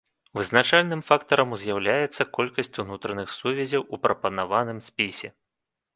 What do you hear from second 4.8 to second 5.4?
спісе.